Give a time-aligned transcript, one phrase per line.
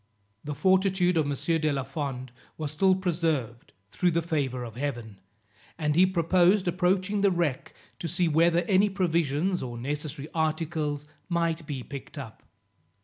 [0.43, 1.37] The fortitude of M.
[1.61, 5.19] de la Fond was still preserved, through the favour of Heaven,
[5.77, 11.67] and he proposed approaching the wreck, to see whether any provisions or necessary articles might
[11.67, 12.41] be picked up.